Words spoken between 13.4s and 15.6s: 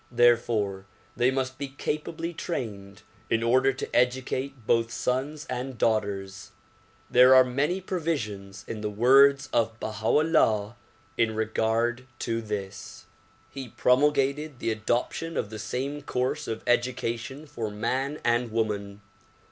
He promulgated the adoption of the